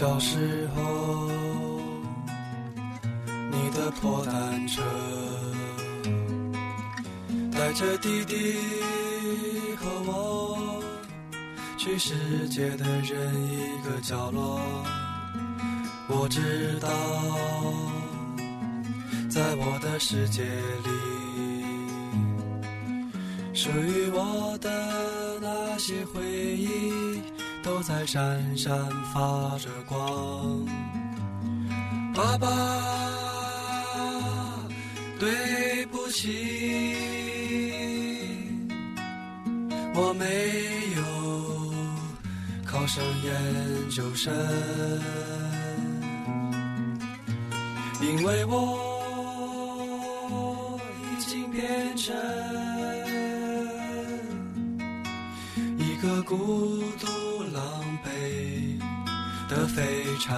[0.00, 1.28] 小时候，
[3.50, 4.80] 你的破单车，
[7.52, 8.54] 带着弟弟
[9.76, 10.82] 和我，
[11.76, 14.58] 去世界的任一个角落。
[16.08, 16.88] 我知道，
[19.28, 20.44] 在我的世界
[20.86, 20.88] 里，
[23.52, 26.22] 属于我的那些回
[26.56, 27.20] 忆。
[27.70, 28.76] 都在闪闪
[29.14, 30.66] 发着光，
[32.12, 32.48] 爸爸，
[35.20, 36.96] 对不起，
[39.94, 40.26] 我没
[40.96, 41.02] 有
[42.66, 44.34] 考上研究生，
[48.02, 48.80] 因为我
[51.12, 52.12] 已经变成
[55.78, 56.36] 一个孤
[56.98, 57.29] 独。
[59.60, 59.82] 的废
[60.18, 60.32] 柴，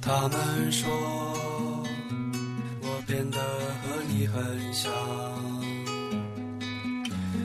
[0.00, 0.88] 他们说
[2.80, 3.38] 我变得
[3.82, 4.92] 和你很像，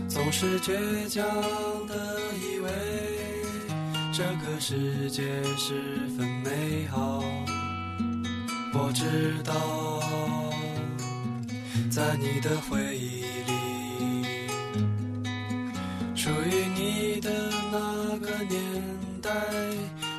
[0.08, 1.26] 总是倔强
[1.88, 2.70] 的以为
[4.14, 5.24] 这个世界
[5.58, 7.24] 十分美好。
[8.72, 10.04] 我知道，
[11.90, 13.54] 在你的回忆里，
[16.30, 17.32] 属于你的。
[17.72, 18.60] 那个年
[19.22, 19.32] 代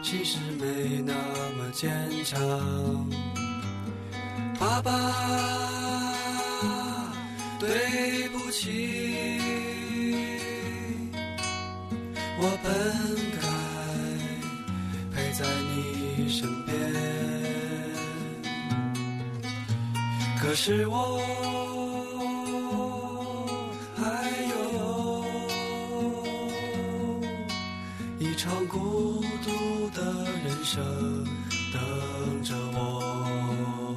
[0.03, 1.13] 其实没那
[1.57, 1.91] 么坚
[2.25, 2.41] 强，
[4.59, 4.91] 爸爸，
[7.61, 9.41] 对不起，
[12.41, 12.73] 我本
[13.37, 13.43] 该
[15.15, 16.75] 陪在你身边，
[20.41, 21.60] 可是我。
[30.77, 33.97] 等着我。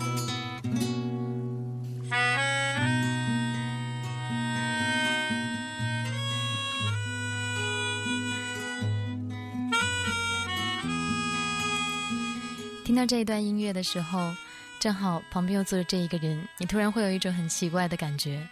[12.83, 14.33] 听到这一段音乐的时候，
[14.79, 18.47] 正好旁边又坐着这一个人，你突然会有一种很奇怪的感觉，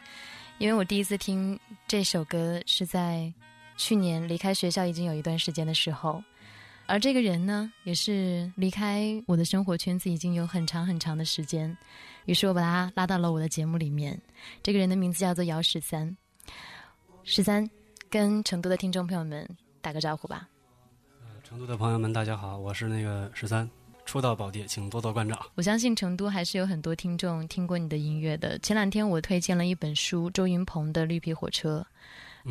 [0.57, 3.33] 因为我第一次听这首歌是在。
[3.77, 6.23] 去年离开学校已经有一段时间的时候，
[6.91, 11.73] 而这个人呢，也是离开我的生活圈子已经有很长很长的时间。
[12.25, 14.19] 于是我把他拉到了我的节目里面。
[14.61, 16.13] 这个人的名字叫做姚十三。
[17.23, 17.65] 十三，
[18.09, 19.47] 跟成都的听众朋友们
[19.79, 20.49] 打个招呼吧。
[21.21, 23.69] 呃，成都的朋友们，大家好，我是那个十三，
[24.05, 25.39] 初到宝地，请多多关照。
[25.55, 28.59] 我相信成都还是有很多听众听过你的音乐的。
[28.59, 31.87] 前两天我推荐了一本书，周云鹏的《绿皮火车》。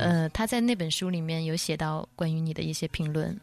[0.00, 3.38] 呃，他在那本书里面有写到关于你的一些评论，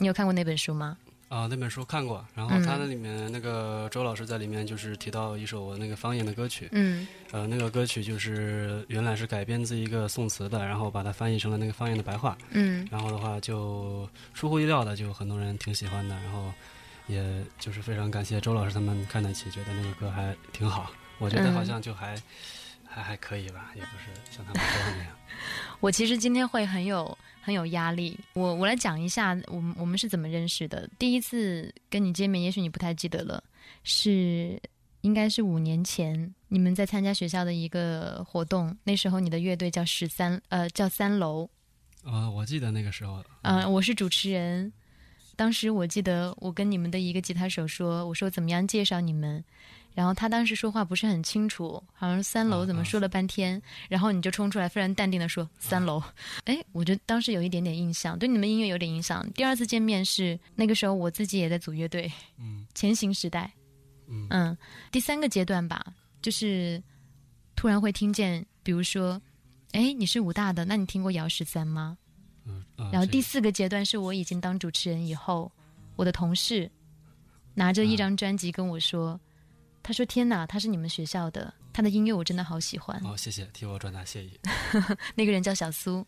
[0.00, 0.96] 你有看过那本书吗？
[1.28, 16.52] 啊，那本书看过，然后他那里面那个周老师在里面就是提到一首我那个方言的歌曲，嗯，呃，那个歌曲就是原来是改编自一个宋词的，然后把它翻译成了那个方言的白话，嗯，然后的话就出乎意料的就很多人挺喜欢的，然后
[17.06, 17.22] 也
[17.60, 22.20] 就是非常感谢周老师他们看得起，觉得那个歌还挺好，我觉得好像就还。
[22.92, 25.16] 还还可以吧，也不是像他们说的那样。
[25.80, 28.18] 我其实今天会很有很有压力。
[28.34, 30.88] 我我来讲一下，我们我们是怎么认识的。
[30.98, 33.42] 第一次跟你见面，也许你不太记得了，
[33.84, 34.60] 是
[35.02, 38.76] 应该是五年前，你们在参加学校的一个活动。
[38.84, 41.48] 那时候你的乐队叫十三，呃，叫三楼。
[42.04, 43.24] 啊，我记得那个时候。
[43.42, 44.70] 呃，我是主持人。
[45.36, 49.42] 当时我记得我跟你们的一个吉他手说：“我说怎么样介绍你们？”
[49.92, 56.00] 然后他当时说话不是很清楚，好像三楼怎么说了半天，然后你就冲出来，非常淡定的说三楼。
[56.44, 59.28] 哎，我觉得当时有一点点印象，对你们音乐有点影响。
[59.32, 63.52] 第二次见面是那个时候，我自己也在组乐队，嗯，前行时代，
[64.06, 64.56] 嗯，
[64.92, 65.84] 第三个阶段吧，
[66.22, 66.80] 就是
[67.56, 69.20] 突然会听见，比如说，
[69.72, 71.98] 哎，你是武大的，那你听过姚十三吗？
[72.46, 75.50] 嗯，然后第四个阶段是我已经当主持人以后，
[75.96, 76.70] 我的同事
[77.54, 79.20] 拿着一张专辑跟我说。
[79.82, 84.38] 他说：“天哪，他是你们学校的，他的音乐我真的好喜欢。”哦，谢谢，替我转达谢意。
[85.16, 86.06] 那个人叫小苏，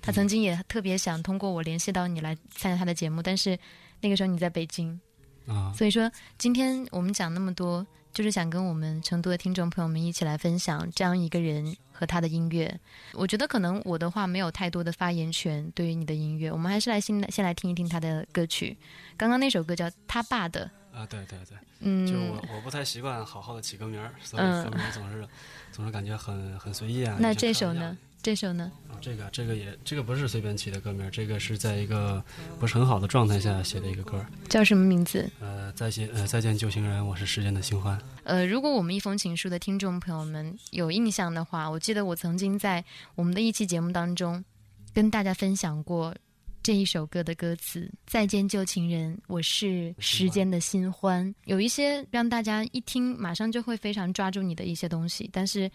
[0.00, 3.58] 他曾经也特别想通过我联系到你来参加他的节目，但是
[4.00, 5.00] 那个时候你在北京
[5.46, 5.72] 啊。
[5.72, 12.76] 所以说，今天我们讲那么多，就是想跟我们成都的听众朋友们一起来分享这样一个人和他的音乐。
[13.12, 18.76] 我觉得可能我的话没有太多的发言权对于你的音乐，我们还是来先先来听一听他的歌曲。
[19.16, 20.66] 刚刚那首歌叫《他爸的》。
[20.94, 25.26] 啊，对对对，嗯，就我我不太习惯好好的起个名儿，所以歌名总是
[25.72, 27.16] 总是感觉很很随意啊。
[27.18, 27.96] 那这首呢？
[28.22, 28.70] 这首呢？
[29.00, 32.22] 这个这个也这个不是随便起的歌名，这个是在一个
[32.60, 34.24] 不是很好的状态下写的一个歌。
[34.48, 35.28] 叫什么名字？
[35.40, 37.98] 呃，再见呃再见旧情人，我是时间的新欢。
[38.22, 42.84] 呃，如果我们一封情书的听众朋友们有印象的话，我记得我曾经在
[43.16, 44.44] 我们的一期节目当中
[44.94, 46.14] 跟大家分享过
[46.62, 51.34] 这一首歌的歌词：再见旧情人，我是时间的新欢。
[51.46, 55.68] 有一些让大家一听马上就会非常抓住你的一些东西，但是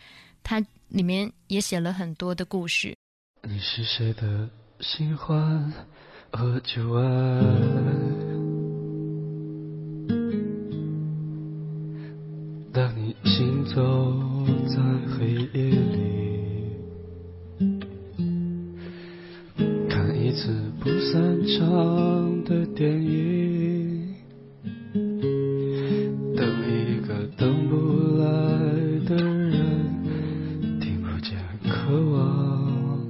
[0.43, 2.95] 它里面也写了很多的故事。
[3.43, 4.49] 你是谁的
[4.79, 5.73] 新欢
[6.31, 7.03] 和旧爱？
[12.71, 13.75] 当你行走
[14.69, 14.81] 在
[15.17, 15.96] 黑夜
[21.57, 24.13] 上的电影，
[26.35, 27.75] 等一个等不
[28.19, 28.27] 来
[29.07, 31.35] 的人，听不见
[31.67, 33.01] 渴望。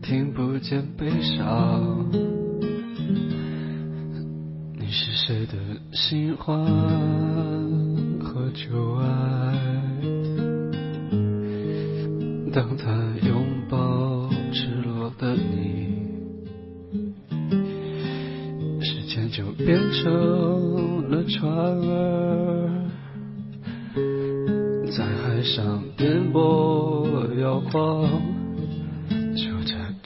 [0.00, 2.10] 听不见悲伤，
[4.78, 5.58] 你是谁的
[5.92, 6.64] 新欢
[8.20, 9.29] 和旧爱？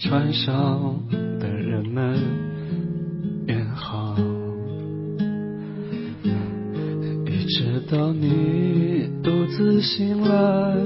[0.07, 1.01] 船上
[1.41, 2.21] 的人们
[3.47, 4.15] 远航，
[7.25, 10.77] 一直到你独自醒来，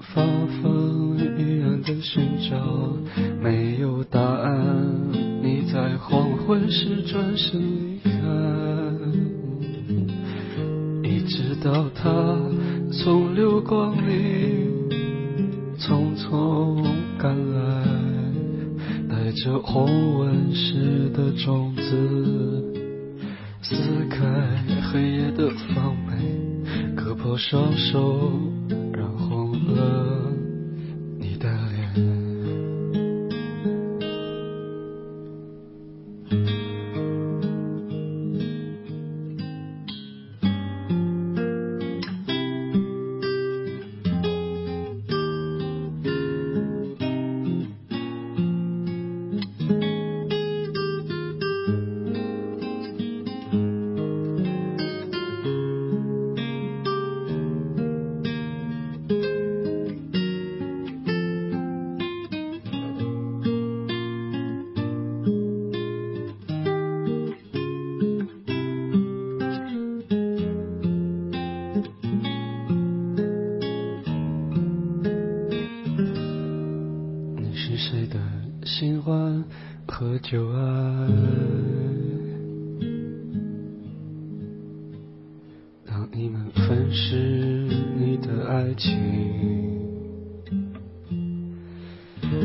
[0.00, 0.24] 发
[0.60, 2.58] 疯一样的寻找，
[3.40, 4.52] 没有答案。
[5.40, 8.10] 你在黄昏时转身离开，
[11.08, 12.36] 一直到他
[12.90, 14.63] 从流光里
[19.62, 22.64] 红纹石的种子，
[23.62, 23.76] 撕
[24.10, 24.18] 开
[24.90, 26.12] 黑夜的防备，
[26.94, 28.30] 割破双手，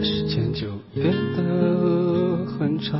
[0.03, 2.97] 时间就变得很长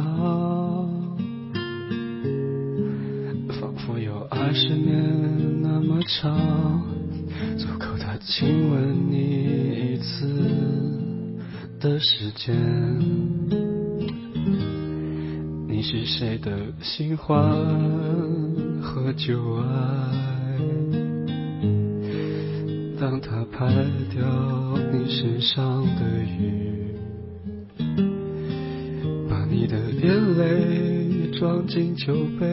[3.59, 6.81] 仿佛有二十年那么长
[7.57, 10.27] 足够他亲吻你一次
[11.79, 13.29] 的时间。
[15.79, 16.51] 你是谁的
[16.81, 17.39] 新欢
[18.81, 20.38] 和旧爱？
[23.59, 23.67] 拍
[24.09, 24.23] 掉
[24.93, 26.95] 你身上的雨，
[29.29, 32.47] 把你的眼泪装进酒杯，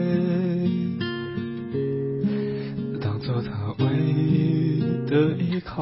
[2.99, 5.81] 当做他唯一的依靠，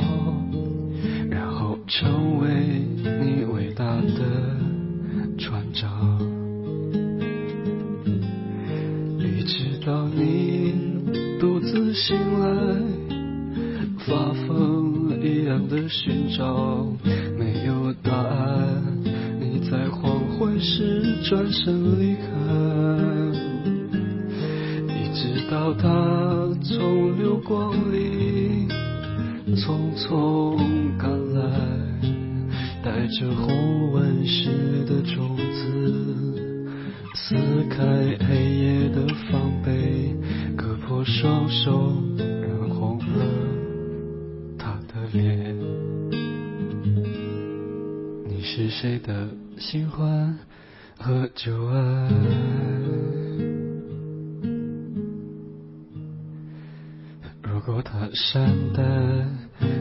[57.55, 58.83] 如果他善待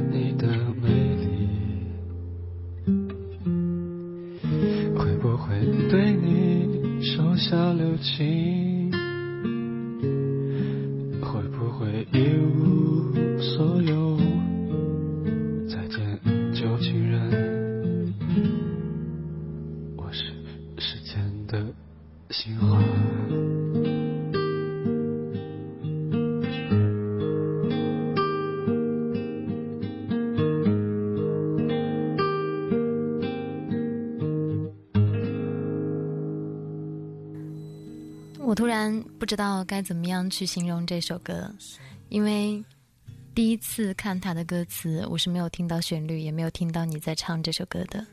[0.09, 0.47] 你的
[0.81, 1.27] 美丽，
[4.97, 5.59] 会不会
[5.91, 8.74] 对你手下留情？
[39.35, 41.53] 知道该怎么样去形容这首歌，
[42.09, 42.65] 因为
[43.35, 48.07] 第一次看他的歌词，我是没有听到旋律，也没有听到你在唱这首歌的。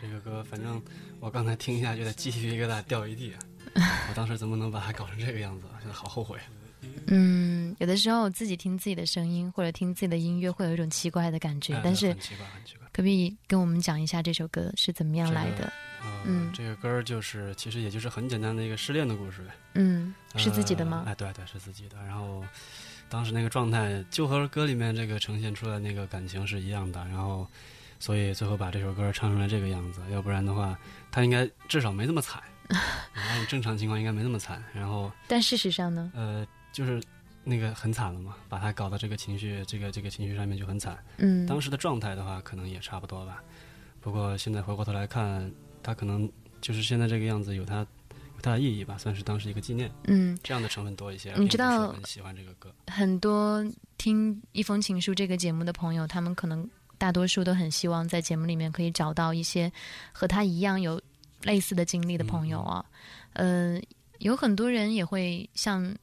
[0.00, 0.80] 这个歌，反正
[1.18, 3.32] 我刚才听一下，就得鸡皮疙瘩掉一地。
[3.74, 5.66] 我当时怎么能把它搞成这个样子？
[5.80, 6.38] 现在好后悔。
[7.08, 11.74] 嗯，有的时候自己听自己的声音，或者听自己的音乐，会有一种奇怪的感觉。
[11.74, 12.86] 哎但是很奇怪，很奇怪。
[12.92, 15.64] 可不可以跟我们讲一下这首歌是怎么样来的？
[15.64, 15.72] 呃
[16.24, 19.50] 嗯这个歌儿就是，其实也就是很简单的一个失恋的故事呗。
[19.74, 21.02] 嗯，是自己的吗？
[21.06, 21.96] 呃哎，对对，是自己的。
[22.06, 22.44] 然后
[23.08, 27.00] 当时那个状态，就和歌里面这个呈现出来那个感情是一样的。
[27.06, 27.46] 然后，
[27.98, 30.00] 所以最后把这首歌唱成了这个样子。
[30.10, 30.78] 要不然的话，
[31.10, 32.42] 他应该至少没那么惨。
[33.14, 34.62] 按正常情况应该没那么惨。
[34.72, 36.12] 然后，但事实上呢？
[36.14, 37.02] 呃，就是
[37.42, 40.96] 那个很惨了嘛，把他搞到这个情绪，这个这个情绪上面就很惨。
[41.16, 43.42] 嗯，当时的状态的话，可能也差不多吧。
[44.00, 45.50] 不过现在回过头来看，
[45.82, 49.90] 他可能就是现在这个样子，有他有它的意义吧，算是当时一个纪念。
[50.04, 51.32] 嗯，这样的成分多一些。
[51.36, 53.64] 你知道很喜欢这个歌，很多
[53.98, 59.70] 听《一封情书》这个节目的朋友，他们可能大多数都很希望在节目里面可以找到一些
[60.12, 61.00] 和他一样有
[61.42, 62.84] 类似的经历的朋友啊。
[63.32, 63.80] 呃，
[64.18, 65.94] 有很多人也会像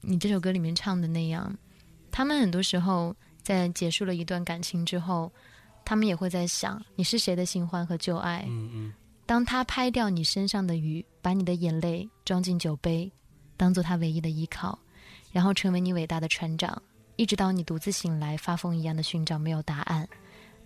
[0.00, 1.56] 你这首歌里面唱的那样，
[2.10, 5.30] 他们很多时候在结束了一段感情之后，
[5.84, 8.44] 他们也会在想你是谁的新欢和旧爱。
[8.48, 8.92] 嗯嗯，
[9.32, 13.10] 当他拍掉你身上的雨，把你的眼泪装进酒杯，
[13.56, 14.78] 当做他唯一的依靠，
[15.30, 16.82] 然后成为你伟大的船长，
[17.16, 20.06] 一直到你独自醒来，发疯一样的寻找没有答案。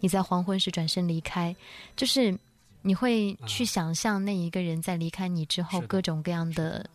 [0.00, 1.54] 你在黄昏时转身离开，
[1.94, 2.36] 就是
[2.82, 6.90] 你会去想象那一个人在离开你之后各种各样的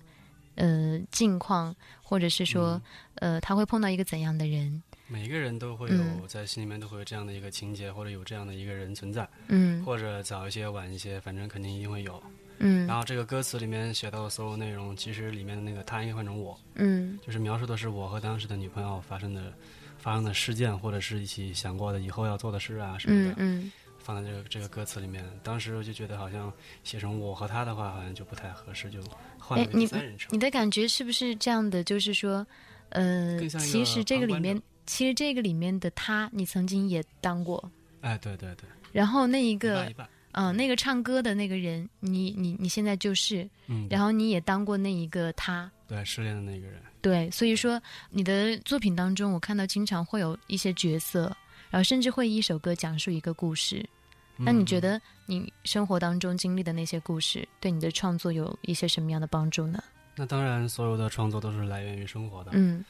[0.55, 1.73] 呃境况，
[2.03, 2.81] 或者是说、
[3.15, 12.23] 呃他会碰到一个怎样的人，每个人都会嗯有在心里面都会有这样的一个情节，或者有这样的一个人存在，嗯或者早一些晚一些，反正肯定一定会有。
[12.59, 19.51] 嗯然后这个歌词里面写到的所有内容，其实里面的那个他应该换成我，嗯就是描述的是我和当时的女朋友发生的
[19.97, 25.25] 发生的事件，或者是一起想过的以后要做的事啊什么的，嗯嗯放在这个这个歌词里面。
[25.43, 26.53] 当时我就觉得好像
[26.83, 28.99] 写成我和他的话，好像就不太合适，就
[29.37, 30.39] 换哎你第三人称你。
[30.39, 31.83] 的感觉是不是这样的？
[31.83, 32.45] 就是说，
[32.89, 37.71] 呃其实这个里面其实这个里面的他，你曾经也当过。
[38.01, 39.93] 哎，对对对，然后那一一个。
[40.33, 51.23] 嗯、那个唱歌的那个人，你你你现在就是，嗯，然后你也当过那一个他，对失恋的那个人，对，所以说你的作品当中，我看到经常会有一些角色，
[51.69, 53.85] 然后甚至会一首歌讲述一个故事。
[54.37, 59.83] 那你觉嗯得你生活当中经历的那些故事，对你的创作有一些什么样的帮助呢？
[60.15, 62.51] 那当然，所有的创作都是来源于生活的。
[62.53, 62.85] 嗯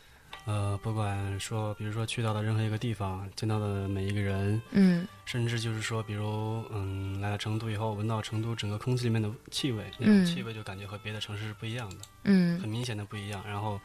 [0.46, 13.80] 呃，不管说，比如说去到的任何一个地方，见到的每一个人，嗯甚至就是说，比如嗯，来了成都以后，闻到成都整个空气里面的气味，那种嗯气味就感觉和别的城市是不一样的，嗯很嗯明显的不一样，然后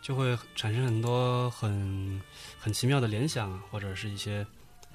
[0.00, 2.20] 就会产生很多很
[2.58, 4.46] 很奇妙的联想，或者是一些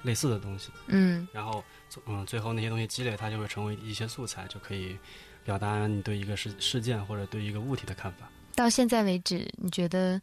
[0.02, 0.70] 类似的东西。
[0.86, 1.62] 嗯然后
[2.06, 4.96] 嗯，最后那些东西积累，它就会成为一些素材，就可以
[5.44, 8.28] 表达你对一个事事件或者对一个物体的看法。
[8.56, 10.20] 到现在为止，你觉得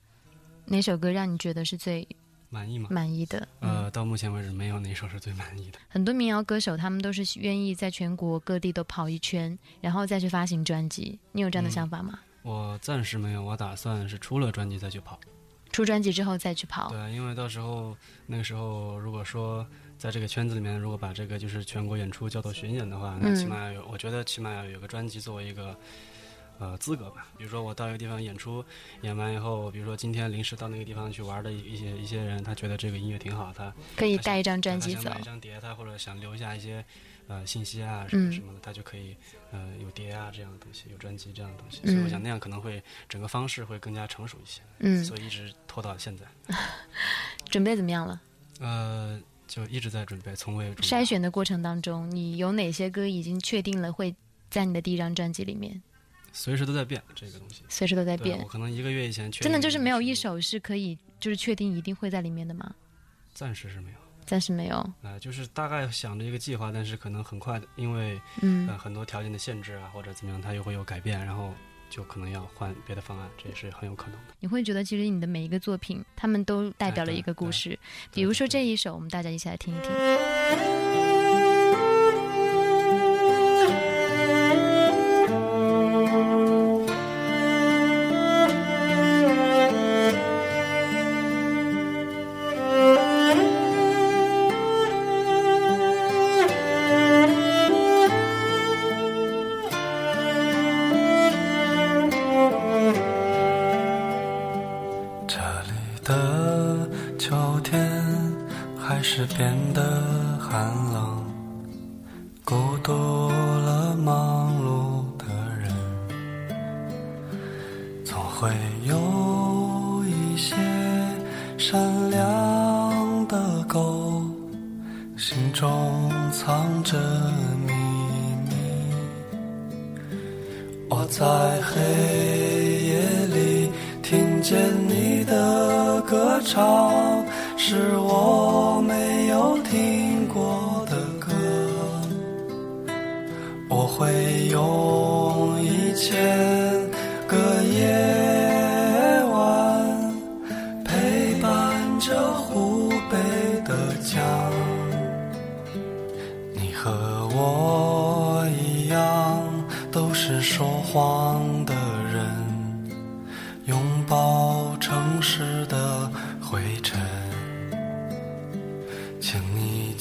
[0.68, 2.08] 哪首歌让你觉得是最
[2.50, 2.90] 满意吗？
[2.92, 3.48] 满意的？
[3.62, 5.80] 嗯，呃，到目前为止没有哪首是最满意的。
[5.88, 11.18] 很多民谣歌手他们都是愿意在全国各地都跑一圈，然后再去发行专辑。
[11.32, 12.20] 你有这样的嗯想法吗？
[12.44, 15.20] 我暂时没有，我打算是出了专辑再去跑。
[15.72, 16.90] 出专辑之后再去跑。
[16.90, 17.96] 对，因为到时候
[18.26, 25.78] 那个时候，如果说在这个圈子里面，如果把这个就是全国演出叫做巡演的话，那嗯起码要有，我觉得起码要有个专辑作为一个
[26.60, 27.28] 呃资格吧。
[27.38, 28.64] 比如说我到一个地方演出，
[29.02, 35.12] 演完以后，比如说今天临时到那个地方去玩的一一些一些人，他觉得这个音乐挺好，他可以带一张专辑走。
[35.20, 36.84] 一张碟，他或者想留下一些
[37.28, 39.16] 呃信息啊什么嗯什么的，他就可以
[39.52, 41.82] 呃有碟啊这样的东西，有专辑这样的东西。
[41.84, 46.26] 嗯所以我想那样可能会整个方式会更加成熟一些，嗯，所以一直拖到现在。
[47.50, 48.22] 准备怎么样了？
[48.60, 54.14] 呃，就一直在准备，从未筛选的过程当中，你有哪些歌已经确定了会
[54.50, 55.82] 在你的第一张专辑里面？
[56.38, 57.64] 随时都在变这个东西。
[57.68, 62.76] 随时都在变我，可能一个月以前确真的就是没有一首是可以就是确定一定会在里面的吗？
[63.34, 63.98] 暂时是没有。
[64.24, 64.94] 暂时没有。
[65.02, 71.52] 呃，就是大概想着一个计划，但是可能很快，因为嗯呃很多条件的限制啊，或者怎么样，它又会有改变，然后
[71.90, 74.34] 就可能要换别的方案，这也是很有可能的。
[74.40, 77.80] 你会觉得其实你的每一个作品，他们都代表了一个故事。
[78.14, 80.87] 比如说这一首，我们大家一起来听一听。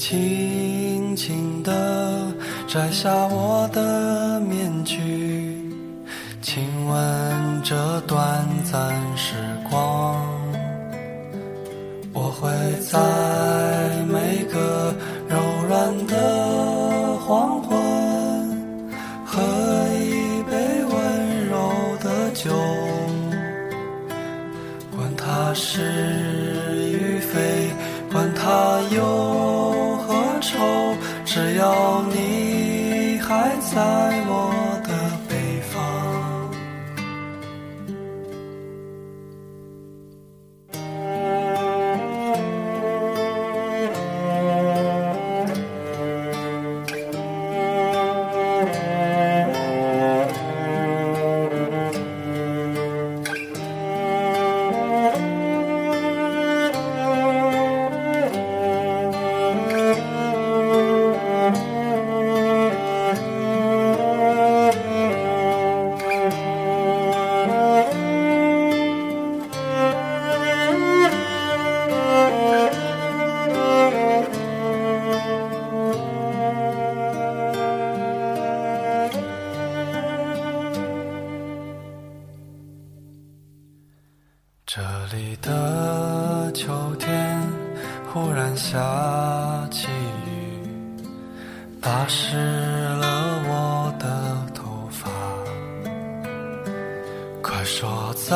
[0.09, 2.31] 轻轻地
[2.65, 5.69] 摘下我的面具，
[6.41, 9.35] 亲吻这短暂时
[9.69, 10.25] 光。
[12.13, 12.97] 我会在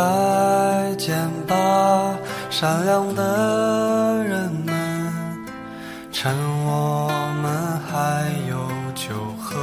[0.01, 1.15] 再见
[1.47, 1.55] 吧，
[2.49, 4.73] 善良的人们，
[6.11, 6.33] 趁
[6.65, 7.07] 我
[7.43, 7.51] 们
[7.87, 8.57] 还有
[8.95, 9.55] 酒喝。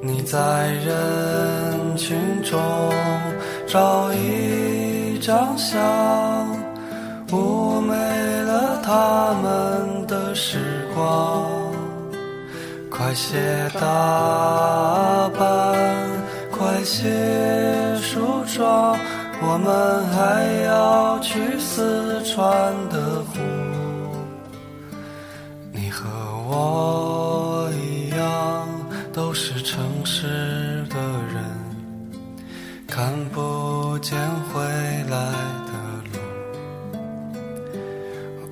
[0.00, 2.58] 你在人群中
[3.66, 5.78] 照一张相，
[7.28, 7.94] 妩媚
[8.42, 11.44] 了他们的时光。
[12.90, 15.76] 快些打扮，
[16.50, 17.10] 快些
[18.14, 18.96] 梳妆，
[19.42, 23.40] 我们还要去四川的湖。
[25.72, 26.08] 你和
[26.46, 28.68] 我一样，
[29.12, 30.96] 都是城市的
[31.34, 31.42] 人，
[32.86, 34.16] 看不见
[34.52, 34.62] 回
[35.10, 35.18] 来
[35.66, 35.72] 的
[36.12, 36.20] 路。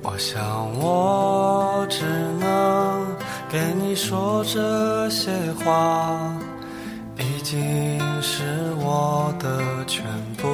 [0.01, 0.43] 我想，
[0.77, 2.03] 我只
[2.37, 3.07] 能
[3.49, 5.31] 给你说这些
[5.63, 6.19] 话，
[7.17, 7.97] 已经
[8.93, 9.49] 我的
[9.87, 10.03] 全
[10.37, 10.47] 部。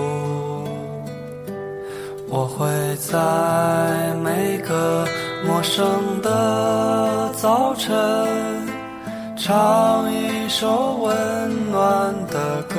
[2.30, 5.06] 我会在每个
[5.46, 7.92] 陌生的早晨，
[9.36, 12.76] 唱一首温暖的歌。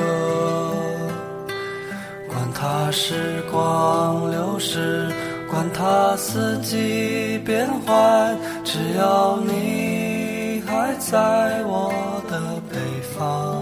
[2.27, 5.11] 管它时光流逝，
[5.47, 11.93] 管它四季变换，只要你还在我
[12.31, 12.39] 的
[12.71, 12.79] 北
[13.15, 13.60] 方。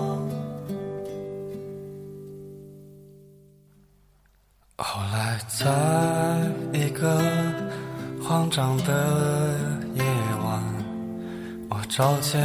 [4.82, 5.68] 后来，在
[6.72, 7.22] 一个
[8.24, 9.54] 慌张的
[9.94, 10.04] 夜
[10.42, 10.64] 晚，
[11.70, 12.42] 我找见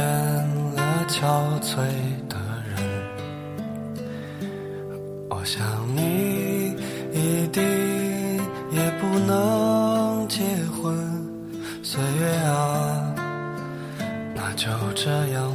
[0.75, 1.23] 了憔
[1.61, 1.77] 悴
[2.27, 2.75] 的人。
[5.29, 6.75] 我想你
[7.13, 7.63] 一定
[8.69, 10.43] 也不能结
[10.73, 10.93] 婚，
[11.81, 13.15] 岁月啊，
[14.35, 15.54] 那就这样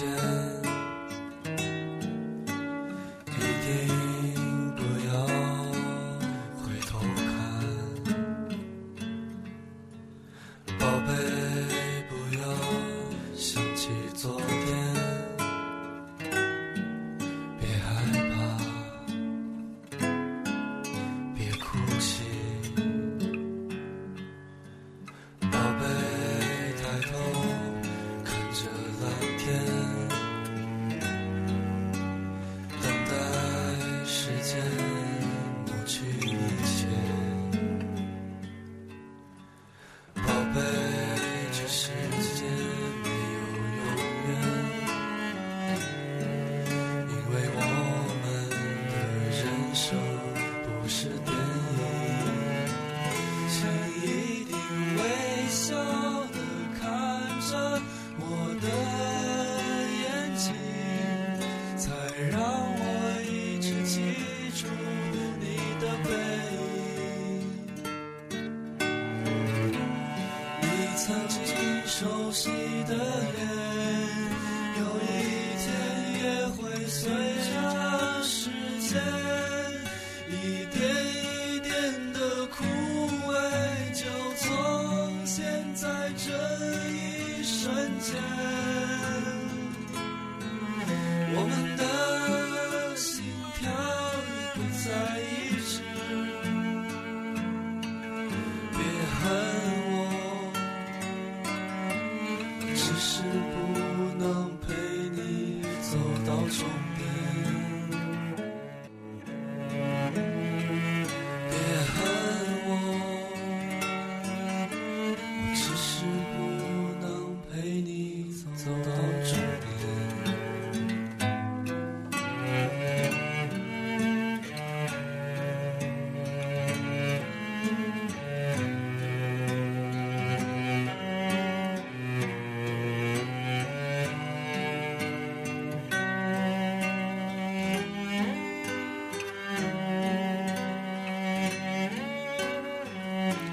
[0.00, 0.49] 间。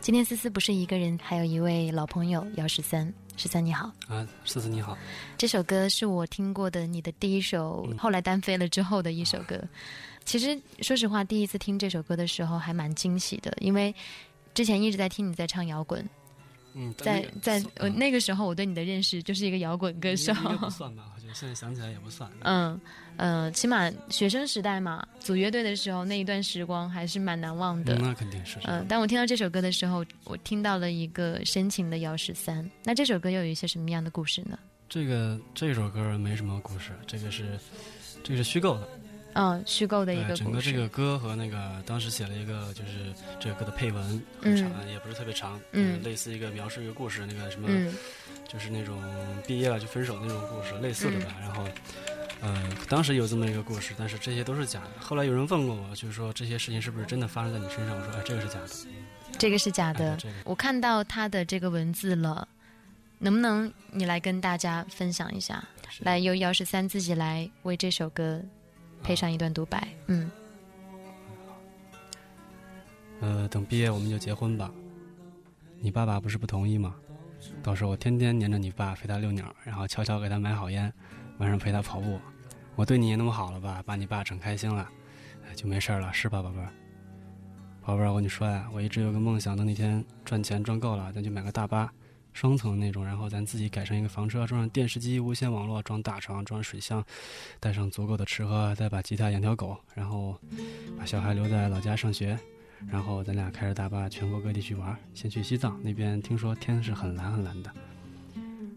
[0.07, 3.13] 今天思思不是一个人，还有一位老朋友姚十三。
[3.35, 4.97] 十三你好，啊，思思你好，
[5.37, 9.61] 这首歌是我听过的你的第一首，嗯后来单飞了之后的一首歌。
[10.23, 13.93] 其实说实话，第一次听这首歌的时候还蛮惊喜的，因为
[14.53, 16.09] 之前一直在听你在唱摇滚，
[16.77, 20.31] 嗯，在在算呃那个时候我对你的认识就是一个摇滚歌手。
[20.33, 21.11] 应该不算吧？
[21.15, 22.29] 我觉得现在想起来也不算。
[22.43, 22.79] 嗯
[23.17, 27.95] 呃，起码学生时代嘛，组乐队的时候那一段时光还是蛮难忘的。
[27.95, 28.61] 嗯那肯定是。
[28.61, 32.69] 是嗯、当我听到这首歌的时候，我听到了一个深情的姚十三。
[32.83, 34.59] 那这首歌又有一些什么样的故事呢？
[34.87, 37.59] 这个这首歌没什么故事，这个是
[38.23, 38.87] 这个是虚构的。
[39.37, 40.43] 嗯，虚构的一个故事。
[40.43, 47.67] 整个这个歌和那个当时写了一个，就是这个歌的配文，很长，也不是特别长，嗯，类似一个描述一个故事，那个什么，
[48.47, 48.99] 就是那种
[49.45, 51.35] 毕业了就分手那种故事，类似的吧。
[51.39, 51.63] 然后，
[52.41, 54.89] 呃，当时有这么一个故事，但是这些都是假的。
[54.99, 57.95] 后来有人问过我，就是说这些事情是不是真的发生在你身上？
[57.95, 58.67] 我说，哎，这个是假的，
[59.37, 60.17] 这个是假的。
[60.45, 62.47] 我看到他的这个文字了，
[63.19, 65.63] 能不能你来跟大家分享一下？
[65.99, 68.41] 来，由姚十三自己来为这首歌。
[69.03, 70.29] 配上一段独白，嗯，
[73.21, 74.71] 呃，等毕业我们就结婚吧。
[75.79, 76.95] 你爸爸不是不同意吗？
[77.61, 80.91] 到时候我天天黏着你爸陪他遛鸟，然后悄悄给他买好烟，
[81.37, 82.19] 晚上陪他跑步。
[82.75, 83.81] 我对你也那么好了吧？
[83.85, 84.87] 把你爸整开心了，
[85.55, 86.69] 就没事了，是吧，宝贝儿？
[87.81, 91.91] 宝贝儿，我跟你说呀，我一直有个梦想，等那天赚钱赚够了，咱就买个大巴。
[92.37, 97.03] 双层那种，然后咱自己改成一个房车，装上电视机、无线网络，装大床、装水箱，
[97.59, 100.39] 带上足够的吃喝，再把吉他、养条狗，然后
[100.95, 102.37] 把小孩留在老家上学，
[102.87, 104.95] 然后咱俩开着大巴全国各地去玩。
[105.15, 107.73] 先去西藏那边，听说天是很蓝很蓝的。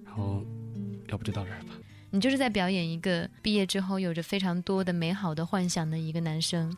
[0.07, 0.43] 然后，
[1.09, 1.75] 要不就到这儿吧。
[2.11, 6.75] 你就是在表演一个毕业之后有着非常多的美好的幻想的一个男生，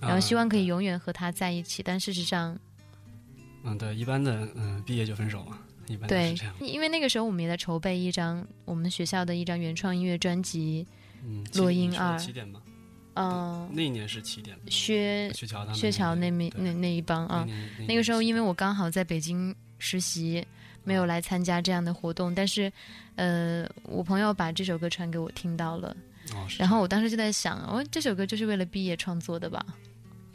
[0.00, 2.58] 然后希望可以永远和他在一起，但事实上，
[3.62, 5.56] 嗯，对，一般的，嗯，毕业就分手嘛。
[6.08, 10.86] 对，因为那个时候我们也在筹备一张我们学校的一张原创音乐专辑，
[11.24, 12.16] 嗯，《落英二》。
[12.18, 12.60] 起点吗？
[13.14, 14.54] 嗯，那一年是起点。
[14.68, 17.48] 薛薛桥薛桥那那那那一帮啊，
[17.88, 20.44] 那个时候因为我刚好在北京实习，
[20.84, 22.70] 没有来参加这样的活动，但是，
[23.14, 25.96] 呃，我朋友把这首歌传给我听到了，
[26.58, 29.64] 然后我当时就在想，哦，这首歌就是为了毕业创作的吧。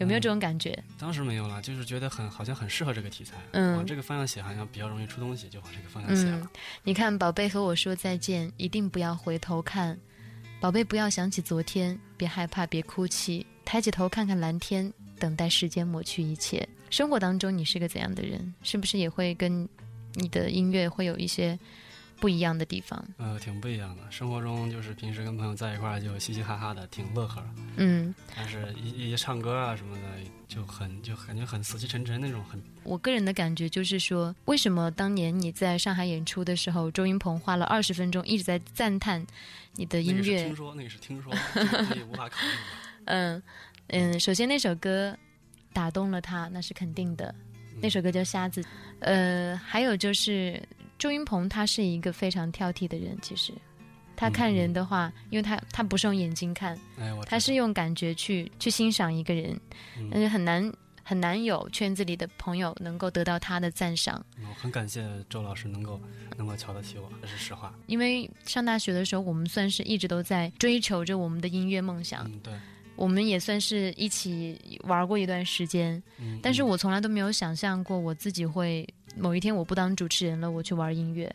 [0.01, 0.77] 有没有这种感觉？
[0.99, 6.49] 当时没有了，就是觉得很好像很适合这个题材，嗯，往这个方向写好像比较容易出东西，就往这个方向写了。
[6.83, 9.97] 你看，宝贝和我说再见，一定不要回头看，
[10.59, 16.67] 宝贝不要想起昨天，别害怕，别哭泣，抬起头看看蓝天，等待时间抹去一切。
[16.89, 18.53] 生活当中你是个怎样的人？
[18.63, 19.67] 是不是也会跟
[20.15, 21.57] 你的音乐会有一些？
[22.21, 24.03] 不一样的地方，呃，挺不一样的。
[24.11, 27.43] 生活中就是平时跟朋友在一块儿就嘻嘻哈哈的，挺乐呵。
[27.77, 30.03] 嗯，但是一一唱歌啊什么的
[30.47, 32.43] 就很就感觉很死气沉沉那种。
[32.45, 39.25] 很，我个人的感觉就是说，为什么当年你在上海演出的时候，周云鹏花了二十分钟一直在赞叹
[39.73, 40.43] 你的音乐？
[40.45, 41.33] 听说那个是听说，
[41.95, 42.53] 也无法考虑。
[43.05, 43.41] 嗯
[43.87, 45.17] 嗯，首先那首歌
[45.73, 47.33] 打动了他，那是肯定的。
[47.81, 48.61] 那首歌叫《瞎子》。
[48.99, 50.61] 呃，还有就是。
[51.01, 53.51] 周云鹏他是一个非常挑剔的人，其实，
[54.15, 56.77] 他看人的话，因为他他不是用眼睛看，
[57.25, 59.59] 他是用感觉去去欣赏一个人，
[60.11, 64.23] 但是很难很难有圈子里的朋友能够得到他的赞赏。
[64.47, 65.99] 我很感谢周老师能够
[66.37, 67.73] 能够瞧得起我，这是实话。
[67.87, 72.31] 因为上大学的时候，我们算是一直都在追求着我们的音乐梦想。
[72.31, 72.53] 嗯，对。
[72.97, 75.99] 我们也算是一起玩过一段时间，
[76.43, 81.33] 但是我从来都没有想象过我自己会某一天我不当主持人了，我去玩音乐。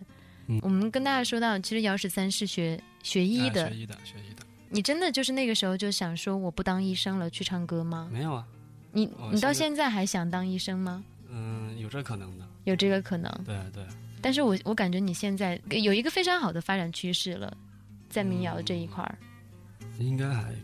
[0.63, 4.47] 我们跟大家说到，其实姚十三是学学医的，学医的，学医的。
[4.69, 8.09] 你真的就是那个时候就想说我不当医生了，去唱歌吗？
[8.13, 8.47] 没有啊。
[8.93, 11.05] 你你到现在还想当医生吗？
[11.29, 12.47] 嗯，有这可能的。
[12.65, 13.31] 有这个可能。
[13.45, 13.85] 对对。
[14.23, 17.57] 但是我我感觉你现在有一个非常好的发展趋势了，
[18.09, 19.19] 在民谣这一块儿。
[19.99, 20.55] 应该还。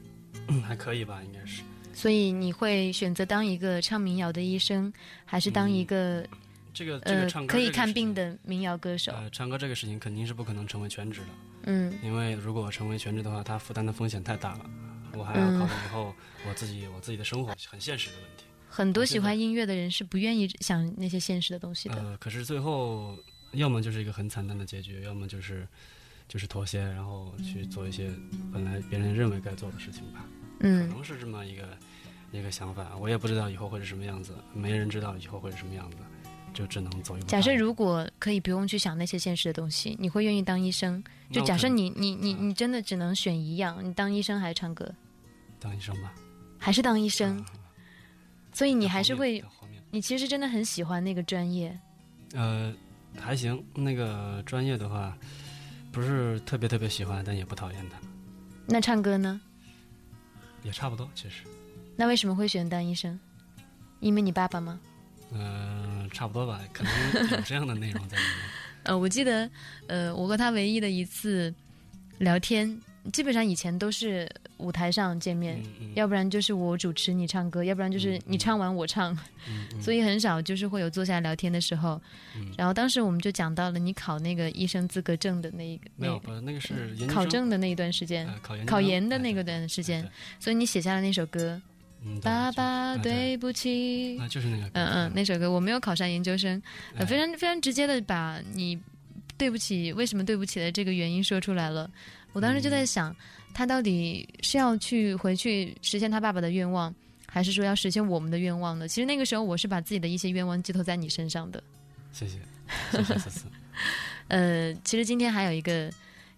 [0.48, 1.62] 嗯， 还可以吧，应该是。
[1.92, 4.92] 所以你会选择当一个唱民谣的医生，
[5.25, 6.27] 还是当一个
[6.73, 9.13] 这个这个唱歌可以看病的民谣歌手？
[9.13, 11.27] 呃，唱歌这个事情肯定是不可能成为全职的。
[11.65, 14.71] 嗯，因为如果成为全职的话，他负担的风险太大了。
[15.15, 16.15] 我还要考虑以后
[16.49, 18.45] 我自己我自己的生活，很现实的问题。
[18.69, 21.97] 很多喜欢音乐的人是不愿意想那些现实的东西的。
[21.97, 23.19] 呃，可是最后
[23.53, 25.67] 要么就是一个很惨淡的结局，要么就是。
[26.29, 28.11] 就是妥协，然后去做一些
[28.51, 30.25] 本来别人认为该做的事情吧。
[30.61, 31.77] 嗯，可能是这么一个
[32.31, 32.97] 一个想法。
[32.97, 35.99] 我也不知道以后会是什么样子，没人知道以后会是什么样子，
[36.53, 37.27] 就只能走一步。
[37.27, 41.03] 假设如果可以不用去想那些现实的东西，你会愿意当医生？
[41.31, 44.93] 就假设你你你你真的只能选一样，你当医生还是唱歌？
[45.59, 46.12] 当医生吧。
[46.59, 47.45] 还是当医生？
[48.53, 49.43] 所以你还是会，
[49.91, 51.79] 你其实真的很喜欢那个专业。
[52.35, 52.73] 呃，
[53.19, 53.65] 还行。
[53.75, 55.17] 那个专业的话。
[55.93, 57.99] 不是特别特别喜欢，但也不讨厌他。
[58.67, 59.38] 那唱歌呢？
[60.62, 61.43] 也差不多，其实。
[61.97, 63.21] 那为什么会选当医生？
[64.01, 64.81] 因为你爸爸吗？
[65.33, 68.33] 嗯，差不多吧，可能有这样的内容在里面。
[68.85, 69.48] 呃，我记得，
[69.87, 71.53] 呃，我和他唯一的一次
[72.18, 72.81] 聊天，
[73.12, 75.92] 基本上以前都是舞台上见面，嗯嗯。
[75.94, 79.16] 要不然就是我主持你唱歌，要不然就是你唱完我唱，
[79.81, 82.01] 所以很少就是会有坐下来聊天的时候。
[82.37, 82.53] 嗯。
[82.59, 91.72] 然后当时我们就讲到了你考那个医生资格证的那一个没有，那不是那个是考证的那一段时间，呃考研考研的那个段时间哎，所以你写下了那首歌对
[92.05, 94.17] 嗯《爸爸对不起》。
[94.21, 96.61] 啊就是那个嗯嗯，那首歌我没有考上研究生，
[97.07, 98.79] 非常非常直接的把你
[99.37, 101.91] 对不起，为什么对不起的这个原因说出来了。
[102.33, 103.15] 我当时就嗯在想，
[103.53, 106.95] 他到底是要去回去实现他爸爸的愿望，
[107.27, 108.88] 还是说要实现我们的愿望呢？
[108.88, 111.62] 其实那个时候我是把自己的一些愿望寄托在你身上的。
[112.12, 112.38] 谢谢
[112.91, 113.41] 谢谢
[114.29, 115.91] 呃，其实今天还有一个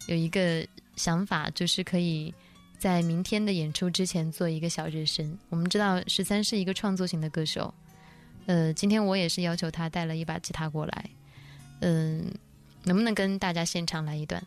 [0.07, 2.33] 有一个想法，就是可以
[2.78, 5.37] 在明天的演出之前做一个小热身。
[5.48, 7.72] 我们知道十三是一个创作型的歌手，
[8.46, 11.10] 呃，今天我也是要求他带了一把吉他过来，
[11.80, 12.32] 嗯、
[12.82, 14.42] 能不能跟大家现场来一段？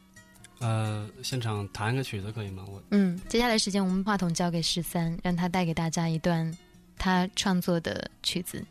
[0.59, 2.65] 呃现场弹个曲子可以吗？
[2.67, 6.51] 我嗯，接下来时间我们话筒交给十三，让他带给大家一段
[6.97, 8.65] 他创作的曲子。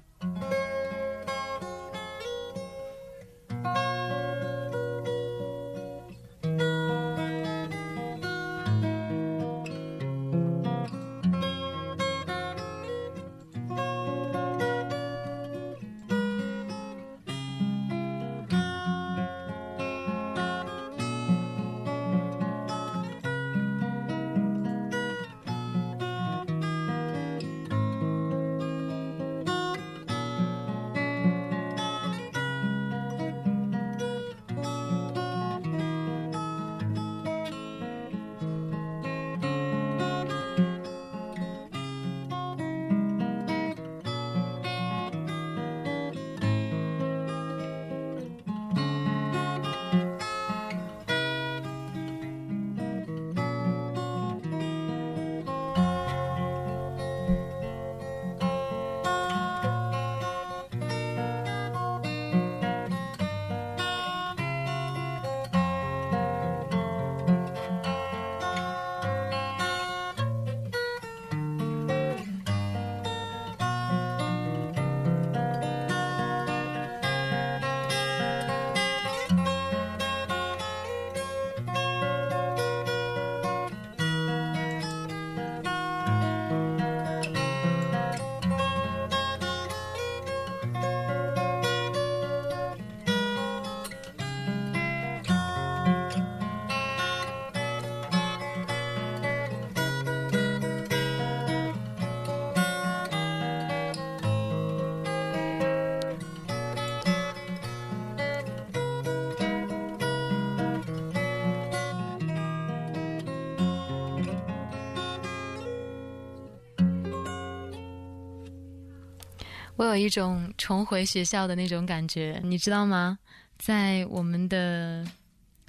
[119.77, 123.19] 我有一种重回学校的那种感觉，你知道吗？
[123.59, 125.07] 在我们的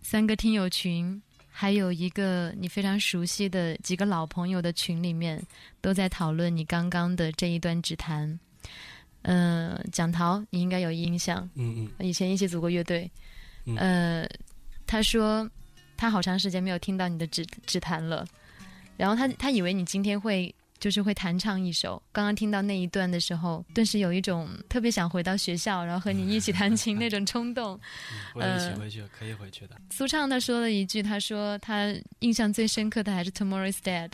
[0.01, 5.41] 三个听友群，还有一个你非常熟悉的几个老朋友的群里面，
[5.81, 8.39] 都在讨论你刚刚的这一段指弹。
[9.23, 13.09] 嗯、蒋涛，你应该有印象，嗯嗯以前一起组过乐队。
[13.65, 14.29] 嗯呃，
[14.85, 15.49] 他说
[15.97, 18.25] 他好长时间没有听到你的指指弹了，
[18.95, 22.01] 然后他他以为你今天会就是会弹唱一首。
[22.11, 27.79] 刚刚听到那一段的时候，顿时有一种特别想回到学校，然后和你一起弹琴 那种冲动。
[28.35, 29.75] 嗯，我一起呃回去，可以回去的。
[29.91, 34.09] 苏畅他说了一句，他说他印象最深刻的还是《Tomorrow Is Dead》，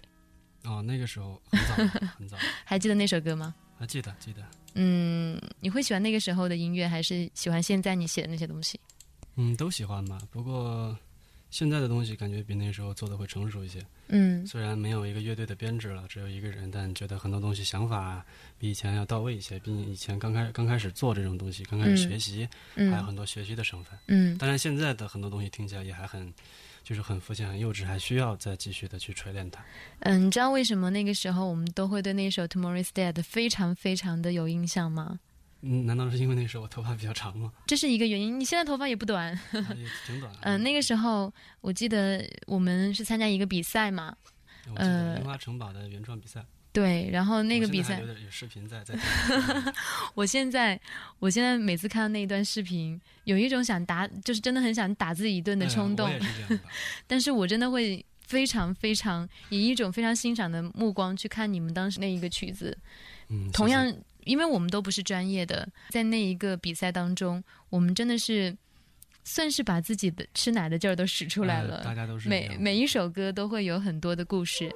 [0.63, 3.53] 哦，那个时候很早很早， 还记得那首歌吗？
[3.77, 4.41] 还记得记得。
[4.75, 8.79] 嗯，你会喜欢那个时候的音乐，还是喜欢现在你写的那些东西？
[9.35, 10.17] 嗯，都喜欢吧。
[10.31, 10.97] 不过
[11.49, 13.79] 现在的东西感觉比那时候做的会成熟一些。
[14.13, 18.23] 嗯虽然没有一个乐队的编制了，只有一个人，但觉得很多东西想法
[18.59, 19.57] 比以前要到位一些。
[19.59, 23.97] 比以前刚开刚开始做这种东西，刚开始嗯学习，还有嗯很多学习的成分。
[24.07, 26.33] 嗯当然，现在的很多东西听起来也还很，
[26.83, 29.63] 就是很肤浅、很幼稚，还需要再继续的去锤炼它。
[30.01, 35.19] 嗯，你知道为什么那个时候我们都会对那首《Tomorrow Is Dead》非常非常的有印象吗？
[35.65, 37.51] 嗯，难道是因为那时候我头发比较长吗？
[37.65, 38.37] 这是一个原因。
[38.37, 39.31] 你现在头发也不短。
[39.31, 39.39] 啊
[39.77, 40.29] 也挺短。
[40.41, 44.13] 嗯、那个时候我记得我们是参加一个比赛嘛，
[44.67, 48.93] 我记得呃樱花城堡的原创比赛，对，然后那个比赛我现在还，有点有视频在在。
[50.15, 50.79] 我现在
[51.19, 56.09] 我现在每次看到那一段视频，有一种想打，就是真的很想打自己一顿的冲动。
[57.07, 62.77] 但是我真的会非常非常以一种非常欣赏的目光去看你们当时那一个曲子。
[63.29, 68.55] 嗯，同谢谢样，因为我们都不是专业的，在那一个比赛当中，我们真的是
[69.23, 71.81] 算是把自己的吃奶的劲儿都使出来了。
[71.83, 74.69] 大家都是每每一首歌都会有很多的故事。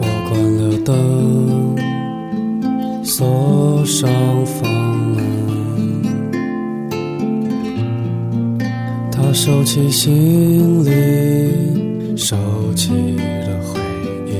[0.00, 1.76] 我关了灯，
[3.04, 4.10] 锁上
[4.46, 5.13] 房
[9.34, 12.36] 收起行李，收
[12.76, 13.80] 起了回
[14.28, 14.32] 忆。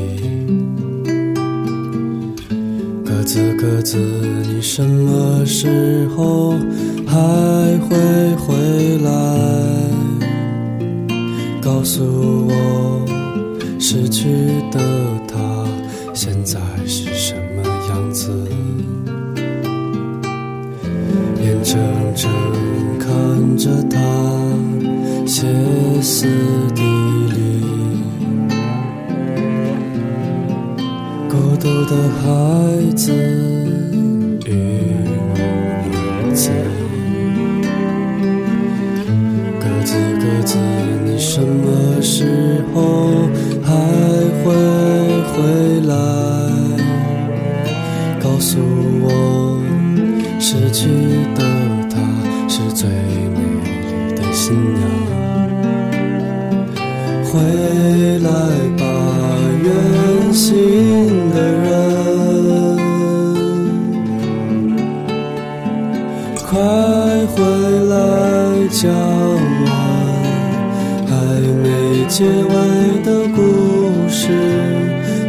[3.05, 6.53] 鸽子，鸽子，你什么时候
[7.07, 7.19] 还
[7.81, 8.55] 会回
[8.99, 9.11] 来？
[11.61, 13.05] 告诉我，
[13.81, 14.29] 失去
[14.71, 14.79] 的
[15.27, 15.67] 他
[16.15, 18.31] 现在是什么样子？
[21.43, 21.77] 眼睁
[22.15, 22.31] 睁
[23.01, 23.99] 看着他
[25.37, 25.43] 歇
[26.01, 26.29] 斯
[26.77, 26.83] 底
[27.35, 27.61] 里，
[31.29, 32.23] 孤独的孩
[32.95, 33.13] 子
[34.47, 34.49] 语
[35.35, 35.37] 无
[35.91, 36.51] 伦次。
[39.59, 40.57] 鸽子，鸽子，
[41.05, 43.29] 你什么时候
[43.61, 43.75] 还
[44.45, 44.55] 会
[45.33, 45.35] 回
[45.89, 45.93] 来？
[48.23, 48.61] 告诉
[49.03, 49.59] 我，
[50.39, 50.89] 失去
[57.35, 57.41] 回
[58.21, 58.31] 来
[58.79, 58.85] 吧，
[59.61, 59.67] 远
[60.33, 60.47] 行
[61.31, 62.79] 的人，
[66.47, 66.47] 快
[67.35, 67.37] 回
[67.91, 67.97] 来
[68.71, 68.83] 讲
[69.67, 69.69] 完
[71.09, 71.13] 还
[71.61, 71.67] 没
[72.09, 72.55] 结尾
[73.03, 73.37] 的故
[74.09, 74.23] 事，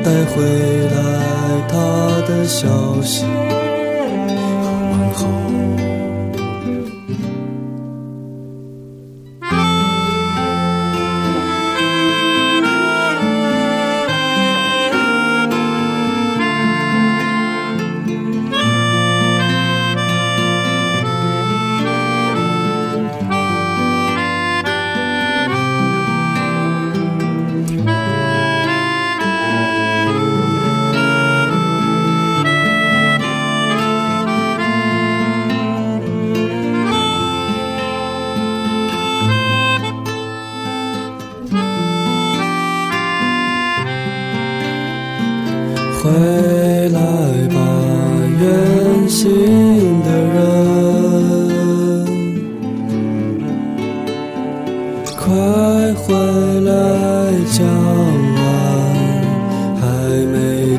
[0.03, 0.45] 带回
[0.93, 0.95] 来
[1.68, 1.74] 他
[2.28, 2.68] 的笑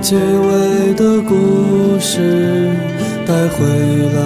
[0.08, 2.70] 结尾的故事，
[3.26, 3.66] 带回
[4.14, 4.20] 来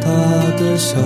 [0.00, 0.12] 他
[0.56, 0.96] 的笑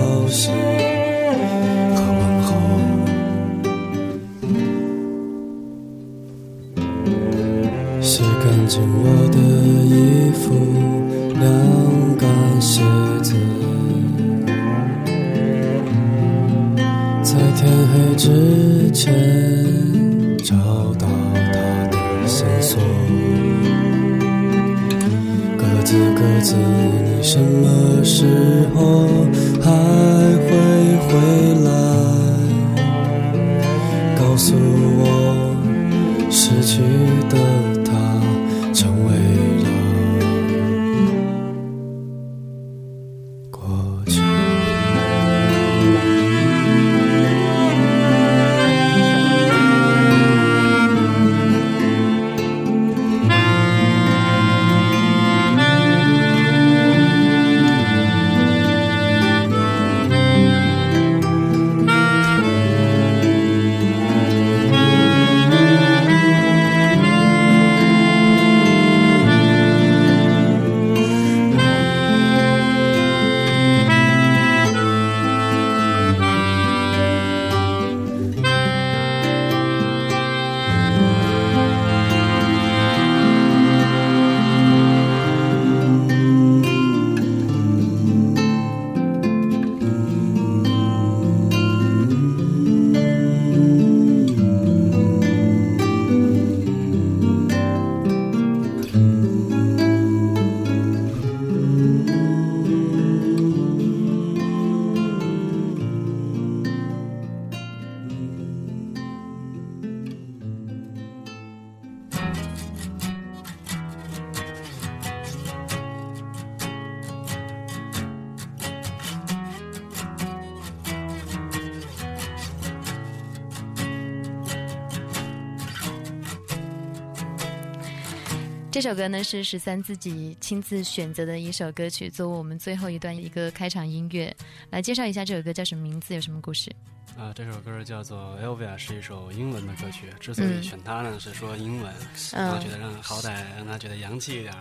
[128.93, 134.31] 首歌呢是十三自己亲自选择的一首歌曲，作为我们最后一段一个开场音乐。
[134.69, 136.71] 来介绍一下这首歌叫什么名字，有什么故事？
[137.17, 140.09] 啊，这首歌叫做《Elvia》，是一首英文的歌曲。
[140.19, 141.91] 之所以选它呢，是说英文，
[142.33, 144.53] 然后觉得让好歹让他觉得洋气一点。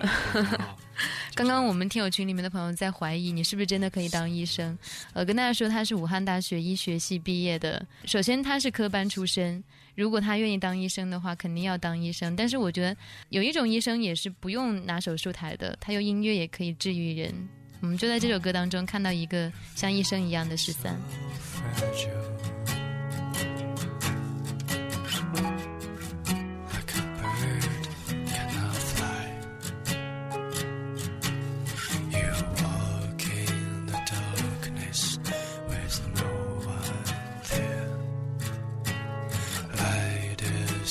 [1.34, 4.78] 刚刚 我们听友群里面的朋友在怀疑你是不是真的可以当医生。
[5.12, 7.86] 呃，跟大家说他是武汉大学医学系毕业的。
[8.06, 9.62] 首先他是科班出身，
[9.94, 12.34] 如果他愿意当医生的话，肯定要当医生。
[12.34, 12.96] 但是我觉得
[13.28, 17.34] 有一种医生也是不用拿手术台的，他用音乐也可以治愈人。
[17.80, 20.96] 我们就在这首歌当中看到一个像医生一样的十三。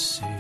[0.02, 0.31] see.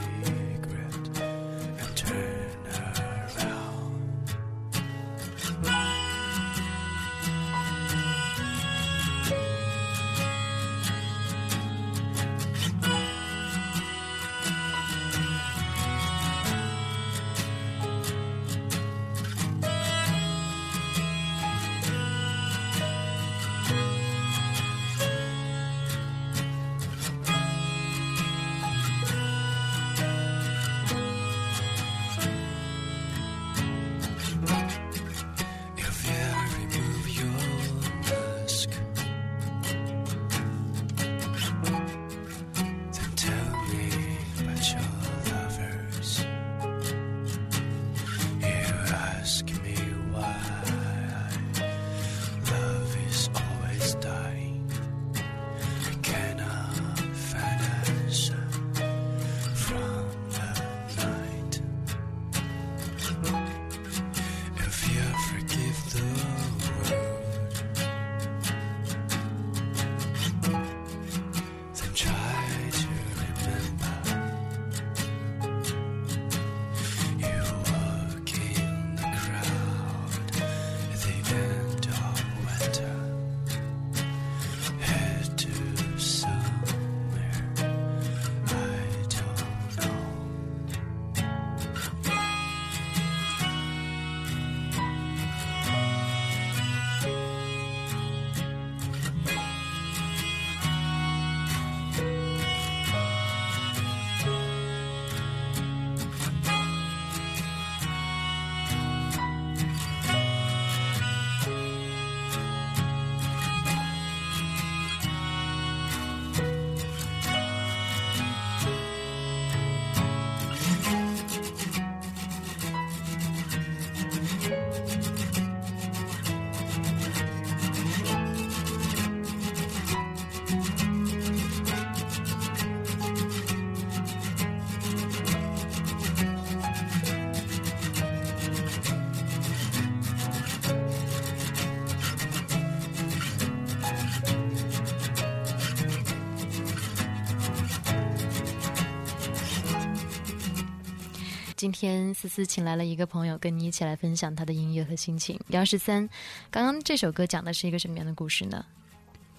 [151.61, 155.39] 今天思思请来了一个朋友，跟你一起来分享他的音乐和心情。
[155.49, 156.09] 姚十三，
[156.49, 158.65] 刚刚这首歌讲的是一个什么样的故事呢？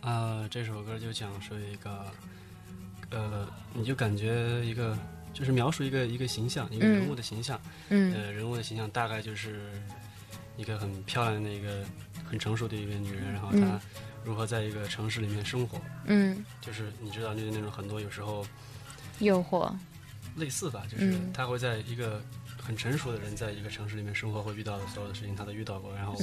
[0.02, 2.06] 啊，这首歌就讲述一个，
[3.10, 4.96] 呃，你就感觉一个，
[5.34, 7.60] 就是描述一个一个形象，一个人物的形象。
[7.88, 8.14] 嗯。
[8.14, 9.72] 呃，人物的形象大概就是
[10.56, 11.84] 一个很漂亮的一个、
[12.24, 13.80] 很成熟的一个女人，然后她
[14.24, 15.76] 如何在一个城市里面生活。
[16.04, 16.44] 嗯。
[16.60, 18.46] 就是你知道，就是那种很多有时候
[19.18, 19.68] 诱惑。
[20.36, 22.22] 类似吧，就是他会在一个
[22.60, 25.92] 很成熟的人在一个城市里面生活，会遇到的所有的事情，他都遇到过。
[25.94, 26.16] 然后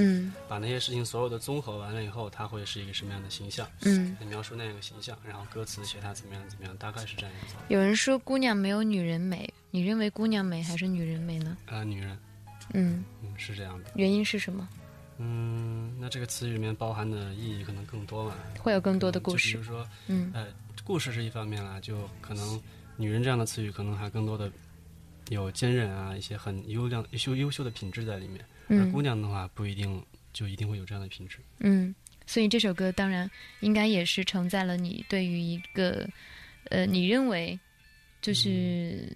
[0.48, 3.68] 把那些事情所有的综合完了以后，他会是一个什么样的形象？
[3.82, 7.56] 嗯，描述那样的形象，然后歌词写他怎么样怎么样，大概是这样子。
[7.68, 11.58] 有人说姑娘没有女人美，你认为姑娘美还是女人美呢？
[11.68, 12.18] 啊，女人。
[12.74, 13.92] 嗯嗯，是这样的。
[13.96, 14.68] 原因是什么？
[15.18, 18.36] 嗯，那这个词语里面包含的意义可能更多嘛？
[18.58, 19.52] 会有更多的故事。
[19.52, 20.48] 比如说，嗯，呃，
[20.84, 22.62] 故事是一方面啦，就可能。
[23.00, 24.52] 女人这样的词语，可能还更多的
[25.30, 28.46] 有坚韧啊，一些很优良、优优秀的品质在里面。
[28.68, 31.38] 而姑娘的话，不一定就一定会有这样的品质。
[31.60, 31.96] 嗯，
[32.28, 33.30] 所以这首歌当然
[33.62, 36.08] 应该也是承载了你对于一个
[36.66, 37.58] 呃，你认为
[38.22, 39.12] 就是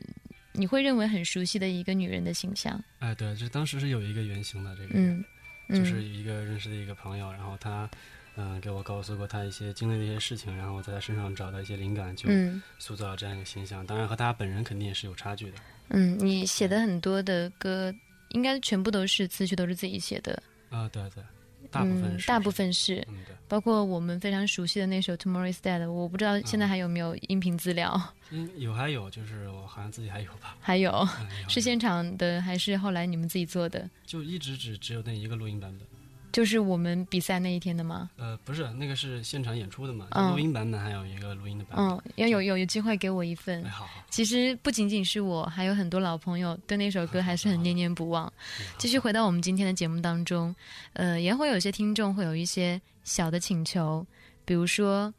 [0.54, 2.82] 你会认为很熟悉的一个女人的形象。
[3.00, 5.24] 哎，对，这当时是有一个原型的，这个嗯，
[5.70, 7.90] 就是一个认识的一个朋友，然后他
[8.36, 13.86] 嗯、给我告诉过他一些经历的一些事情，然后我在他身上找到一些灵感，就嗯塑造了这样一个形象。
[13.86, 15.58] 当然和他本人肯定也是有差距的。
[15.90, 17.94] 嗯，你写的很多的歌，
[18.30, 21.24] 应该全部都是词曲都是自己写的，啊、对对，
[21.70, 31.08] 大部分是、嗯、大部分是，嗯对，包括我们非常熟悉的那首《Tomorrow Is Dead》，我不知道现在还有没有音频资料，嗯有还有就是我好像自己还有吧，还有
[31.48, 33.88] 是现场的还是后来你们自己做的？
[34.08, 35.88] 就一直只只有那一个录音版本。
[36.34, 38.10] 就是我们比赛那一天的吗？
[38.18, 41.86] 呃，不是，那个是现场演出的嘛，嗯录音版本还有一个录音的版本。
[41.86, 43.70] 嗯，要有有有机会给我一份哎，。
[43.70, 48.32] 好好，其实不仅仅是我，还有很多老朋友对那首歌还是很念念不忘。
[48.80, 50.54] 继续回到我们今天的节目当中，
[50.94, 54.04] 呃，也会有些听众会有一些小的请求，
[54.44, 55.14] 比如说，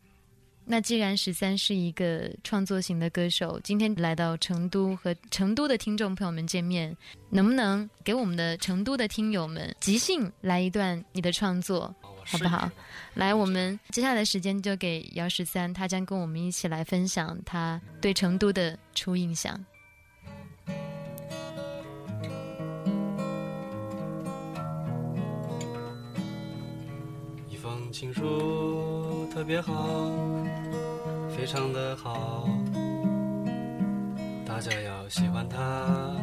[0.66, 6.96] 那既然十三是一个创作型的歌手，今天来到成都和成都的听众朋友们见面，
[7.28, 11.94] 能不能给我们的成都的听友们即兴来一段你的创作？
[12.26, 12.70] 好不好
[13.12, 19.62] 来，我们接下来的时间就给姚十三，他将跟我们一起来分享他对成都的初印象。
[27.50, 29.72] 一封情书特别好，
[31.36, 32.48] 非常的好，
[34.46, 36.16] 大家要喜欢它，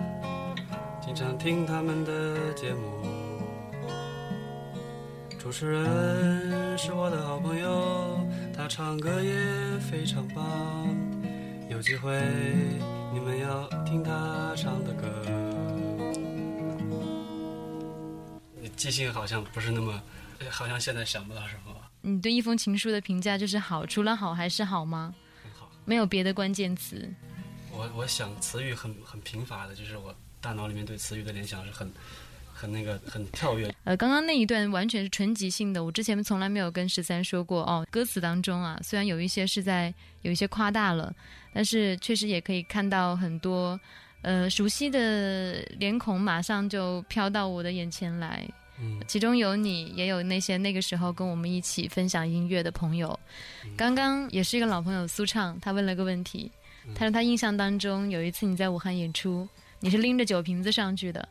[1.06, 3.02] 经常听他们的节目。
[5.38, 8.20] 主持人是我的好朋友，
[8.56, 9.34] 他唱歌也
[9.80, 10.88] 非常棒，
[11.70, 12.20] 有机会
[13.14, 15.08] 你们要听他唱的歌。
[18.60, 20.02] 你记性好像不是那么，
[20.50, 21.71] 好像现在想不到什么。
[22.02, 25.14] 你对一封情书的评价就是好，除了好还是好吗？
[25.44, 27.08] 很好，没有别的关键词。
[27.72, 31.92] 我我想词语很很贫乏的，就是我大脑里面对词语的联想是很
[32.54, 33.74] 很那个很跳跃。
[33.84, 37.86] 呃，刚刚那一段完全是纯即兴的，我之前从来没有跟十三说过哦。
[37.90, 39.94] 歌词当中啊，虽然有一些是在
[40.24, 41.14] 有一些夸大了，
[41.54, 43.80] 但是确实也可以看到很多
[44.22, 48.46] 呃熟悉的脸孔，马上就飘到我的眼前来。
[48.82, 53.18] 嗯，其中有你，也有那些那个时候跟我们一起分享音乐的朋友。
[53.78, 56.52] 刚刚也是一个老朋友苏畅，他问了个问题，
[56.96, 59.48] 他说他印象当中有一次你在武汉演出，
[59.80, 61.30] 你是拎着酒瓶子上去的，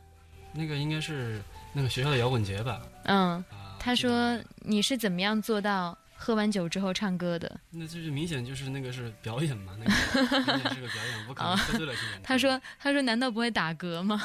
[0.53, 1.41] 那个应该是
[1.73, 2.81] 那个学校的摇滚节吧？
[3.03, 7.59] 嗯，啊，他说你是怎么样做到喝完酒之后唱歌的？
[7.69, 9.91] 那就是明显就是那个是表演嘛，那个
[10.53, 12.21] 明显是个表演，不可能喝醉了去演。
[12.23, 14.21] 他说他说难道不会打嗝吗？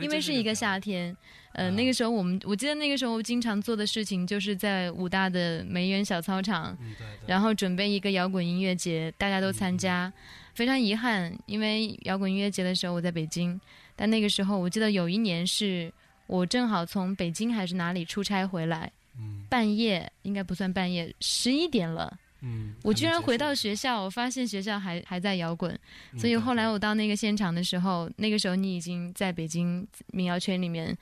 [0.00, 1.14] 因为是是一个，夏天，
[1.52, 6.76] 呃，啊那个时候我们我记得那个时候经常做的事情就是在武大的梅园小操场。
[6.80, 7.26] 嗯，对对。
[7.26, 10.12] 然后准备一个摇滚音乐节，大家都参加。
[10.54, 13.58] 非常遗憾，因为摇滚音乐节的时候我在北京，
[13.96, 15.90] 但那个时候我记得有一年是
[16.26, 25.72] 我正好从北京还是哪里出差回来，嗯半夜应该不算半夜，十一点了，嗯，我居然回到学，校，我发现学校还还在摇滚，
[26.12, 30.94] 嗯所以后来我到那个现场的时候，那个时候你已经在北京民谣圈里面，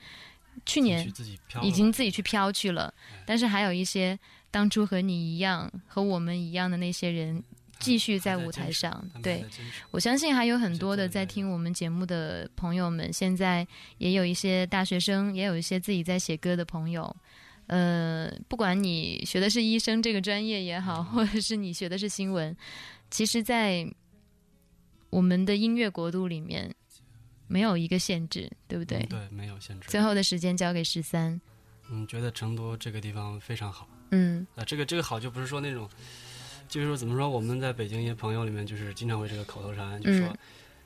[0.65, 1.11] 去年
[1.61, 4.17] 已经自己去飘去了哎，但是还有一些
[4.49, 7.43] 当初和你一样、和我们一样的那些人，
[7.79, 9.43] 继续在舞台上对。
[9.89, 13.65] 我相信还有很多的在听我们节目的朋友们，现在
[13.97, 17.15] 也有一些大学生，也有一些自己在写歌的朋友。
[17.67, 22.55] 呃，不管你学的是医生这个专业也好，或者是你学的是新闻，
[23.09, 23.87] 其实，在
[25.09, 26.73] 我们的音乐国度里面，
[27.51, 28.99] 没有一个限制，对不对？
[28.99, 29.89] 嗯对，没有限制。
[29.89, 31.39] 最后的时间交给十三。
[31.89, 33.85] 嗯，觉得成都这个地方非常好。
[34.11, 35.89] 嗯啊，这个这个好就不是说那种，
[36.69, 40.33] 就是说怎么说，我们在北京一些朋友里面，就是经常会这个口头禅，就说，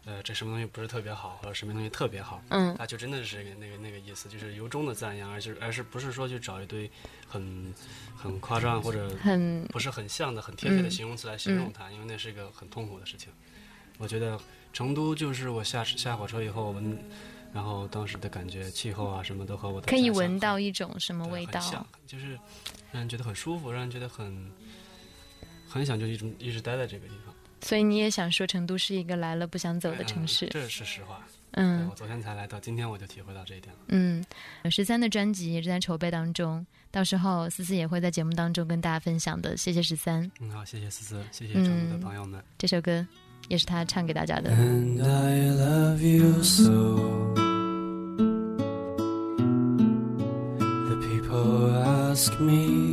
[0.05, 6.89] 呃，这什么东西不是特别好，或者什么东西特别好，嗯他就真的是那个那个意思，就是由衷的赞扬，而是而是不是说去找一堆
[7.27, 7.73] 很
[8.15, 13.31] 很夸张或者很不是很像的、很贴切的嗯形容词来形容它，因为那是一个很痛苦的事情。
[13.97, 14.39] 我觉得
[14.75, 16.99] 成都就是我下下火车以后闻，
[17.53, 21.61] 然后当时的感觉、气候啊什么都和我的可以闻到一种什么味道？
[22.05, 22.33] 就是
[22.91, 24.51] 让人觉得很舒服，让人觉得很
[25.65, 27.33] 很想就一直一直待在这个地方。
[27.61, 30.47] 所以你也想说，成都是一个来了不想走的嗯城市？
[30.47, 31.25] 这是实话。
[31.51, 33.79] 嗯我昨天才来到，今天我就体会到这一点了。
[33.87, 34.21] 嗯，
[34.69, 39.55] 十三的专辑也正在筹备当中，到时候思思也会在节目当中跟大家分享的。
[39.55, 42.43] 谢谢十三，嗯，好，谢谢思思，谢谢成都的嗯朋友们。
[42.57, 43.07] 这首歌
[43.48, 44.50] 也是他唱给大家的。
[44.50, 46.98] And I love you so.
[50.88, 52.83] The people ask me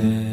[0.00, 0.29] day.